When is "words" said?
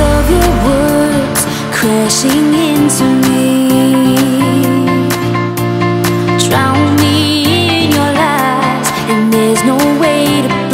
0.68-1.40